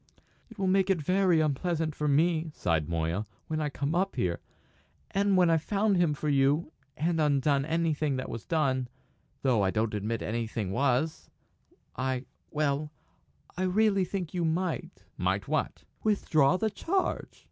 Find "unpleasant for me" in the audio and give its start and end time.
1.41-2.49